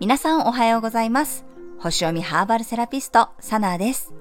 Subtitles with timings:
[0.00, 1.44] 皆さんおはようございます。
[1.78, 4.14] 星読みハーバルセラピスト、サナーです。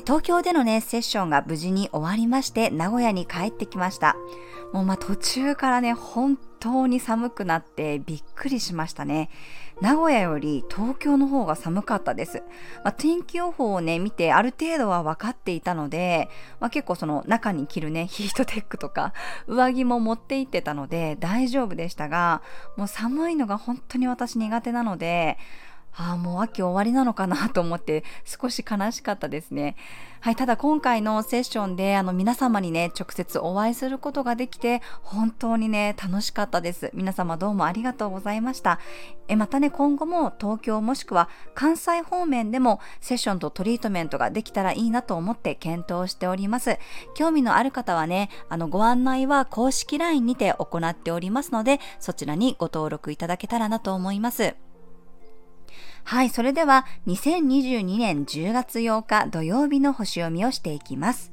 [0.00, 4.16] 東京でのね、セッションが無事に終わりまして、名古屋に帰ってきました。
[4.72, 9.30] もうまあ途中からね、本当に寒くなってびっくりしましたね。
[9.80, 12.42] 名古屋より東京の方が寒かったです。
[12.82, 19.12] まあ、天気予報をね、見てある程度は分かっていたので、まあ、結構その中に着るね、 ヒートテックとか
[19.46, 22.42] 上着も持って行ってたので大丈夫でしたが、
[22.76, 25.38] もう寒いのが本当に私苦手なので、
[25.96, 29.76] ああ、もう秋終わりなのかなと思って少し悲しかったですね。
[30.20, 36.90] はい、ただ今回のセッションであの皆様にね、直接お会いすることができて本当にね、楽しかったです。
[36.94, 38.80] 皆様どうもありがとうございました。
[39.28, 46.78] えまたね、今後も東京もしくは関西方面でもセッションとトリートメントができたらいいなと思って検討しております。
[47.14, 54.63] 興味のある方はね、あのご案内は公式 LINE にて行っておりますので、そちらにご登録いただけたらなと思います。
[56.04, 61.32] はい、それでは2022年10月8日土曜日の星読みをしていきます。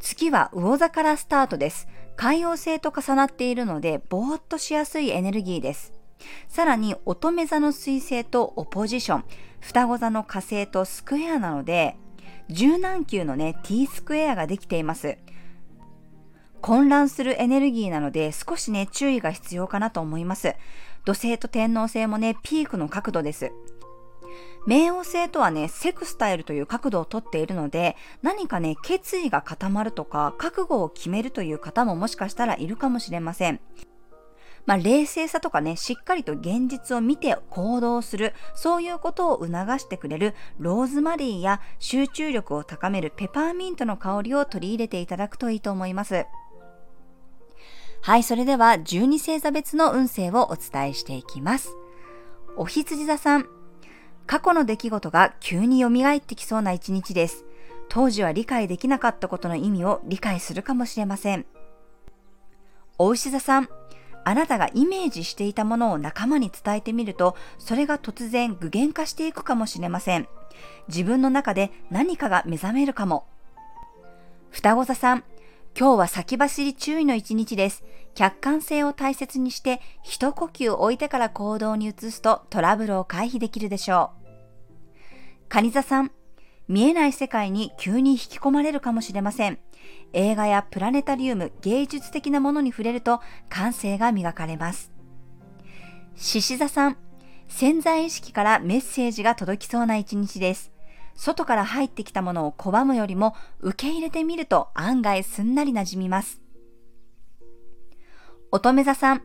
[0.00, 1.86] 月は魚座からスタートです。
[2.16, 5.92] 海王星と重なっているので、ぼーっとしやすいエネルギーです。
[6.48, 9.24] さらに乙女座の水星とオポジション、
[9.60, 11.96] 双子座の火星とスクエアなので、
[12.48, 15.18] 柔軟球のね、T スクエアができています。
[16.62, 20.54] 混乱するエネルギーなので少しね、注意が必要かなと思います。
[21.04, 23.52] 土星と天王星もね、ピークの角度です。
[24.66, 33.60] 冥王星とはね、セクスタイルという角度をとっているので、何かね、決意が固まるとか、覚悟を決めるという方ももしかしたらいるかもしれません。
[34.66, 46.24] まあ、冷静さとかね、しっかりと現実を見て行動する、そういうことを促してくれるローズマリーや集中力を高めるペパーミントの香りを取り入れていただくといいと思います。
[48.00, 51.70] はい、それでは12星座別の運勢をお伝えしていきます。
[52.56, 53.46] お羊座さん、
[54.26, 57.44] 過去の出来事が急に蘇ってきそうな一日です。
[57.88, 61.44] 当時は理解できなかったことの意味を理解するかもしれません。
[62.98, 63.68] お牛座さん、
[64.24, 70.26] あなたがイメージしていたものを仲間に伝えてみると、それが突然具現化していくかもしれません。
[70.88, 73.26] 自分の中で何かが目覚めるかも。
[74.50, 75.24] 双子座さん、
[75.76, 77.82] 今日は先走り注意の一日です。
[78.14, 85.48] 客観性を大切にして一呼吸置いてから行動に移すとトラブルを回避できるでしょう。
[85.48, 86.12] カニ座さん、
[86.68, 89.58] 見えない世界に急に引き込まれるかもしれません。
[90.12, 94.92] 映画やプラネタリウム、芸術的なものに触れると感性が磨かれます。
[96.14, 96.96] 獅子座さん、
[97.48, 100.73] 潜在意識からメッセージが届きそうな一日です。
[101.14, 106.40] 外から入ってきたものを拒むよりも受け入れてみると案外すんなり馴染みます。
[108.50, 109.22] 乙女座さん、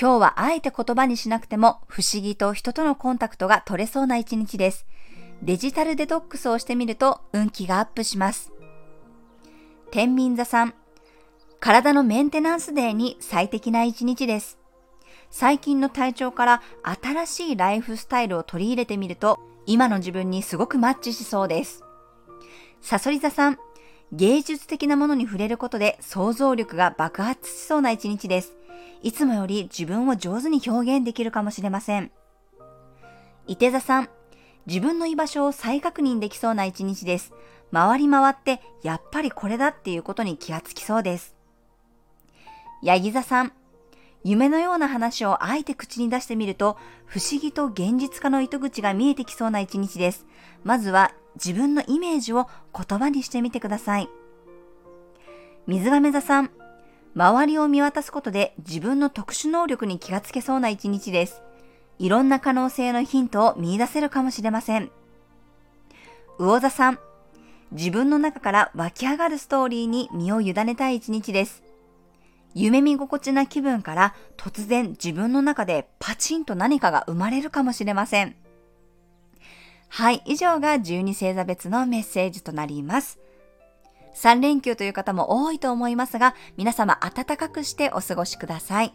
[0.00, 4.86] 今日はあえて言葉にしなくても不思議と人とのコンタクトが取れそうな一日です。
[5.42, 8.52] デジタルデトックスをしてみると運気がアップします。
[9.90, 10.74] 天秤座さん、
[11.60, 14.58] 体のメンテナンスデーに最適な一日です。
[15.30, 16.62] 最近の体調から
[17.02, 21.82] 新しいライフスタイルを取り入れてみると今の自分にすごくマッチしそうです。
[22.80, 23.58] サソリ座さん、
[24.12, 28.54] 芸術的なものに触れることで想像力が爆発しそうな一日です。
[29.02, 32.12] いつもより自分を上手に表現できるかもしれません。
[33.48, 34.08] 伊手座さん、
[34.66, 37.32] 自分の居場所を再確認できそうな一日です。
[37.72, 41.34] 回り回ってやっぱりこれだっていうことに気がつきそうです。
[42.82, 43.52] ヤギ座さん、
[44.24, 50.26] 夢のような話をあえて口に出してみると、不思議と現実化の糸口が見えてきそうな一日です。
[50.64, 54.08] まずは自分のイメージを言葉にしてみてください。
[55.66, 56.50] 水亀座さん、
[57.14, 61.42] 周りを見渡すことで自分の特殊能力に気がつけそうな一日です。
[61.98, 64.90] いろんな可能性のヒントを見出せるかもしれません。
[66.38, 66.98] 魚座さん、
[67.72, 71.62] 自分の中から湧き上がるストーリーに身を委ねたい一日です。
[72.58, 78.34] 夢見心地な気分から突然自分の中でパチンと何かが生まれるかもしれません。
[79.88, 83.18] はい、以上が12星座別のメッセージとなります。
[84.14, 88.94] 3連休という方も多いと思いますが、皆様暖かくしてお過ごしください。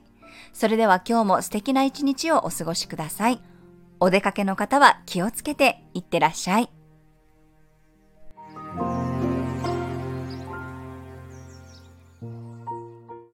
[0.54, 3.40] それでは今日も素敵な一日をお過ごしください。
[4.00, 6.81] お出かけの方は気をつけていってらっしゃい。